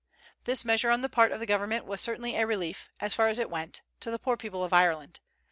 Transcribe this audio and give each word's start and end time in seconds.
This 0.45 0.65
measure 0.65 0.89
on 0.89 1.01
the 1.01 1.09
part 1.09 1.31
of 1.31 1.39
the 1.39 1.45
government 1.45 1.85
was 1.85 2.01
certainly 2.01 2.35
a 2.35 2.47
relief, 2.47 2.89
as 2.99 3.13
far 3.13 3.27
as 3.27 3.37
it 3.37 3.51
went, 3.51 3.83
to 3.99 4.09
the 4.09 4.17
poor 4.17 4.35
people 4.35 4.63
of 4.63 4.73
Ireland. 4.73 5.19